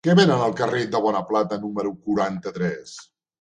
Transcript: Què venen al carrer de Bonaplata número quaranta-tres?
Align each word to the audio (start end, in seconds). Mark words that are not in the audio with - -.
Què 0.05 0.13
venen 0.19 0.39
al 0.45 0.53
carrer 0.61 0.79
de 0.95 1.01
Bonaplata 1.03 1.61
número 1.67 1.93
quaranta-tres? 2.09 2.97